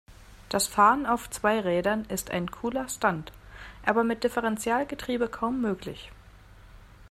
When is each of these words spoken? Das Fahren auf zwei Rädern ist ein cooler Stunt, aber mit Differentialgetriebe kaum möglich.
Das 0.49 0.65
Fahren 0.65 1.05
auf 1.05 1.29
zwei 1.29 1.59
Rädern 1.59 2.05
ist 2.05 2.31
ein 2.31 2.49
cooler 2.49 2.87
Stunt, 2.89 3.31
aber 3.85 4.03
mit 4.03 4.23
Differentialgetriebe 4.23 5.27
kaum 5.29 5.61
möglich. 5.61 6.11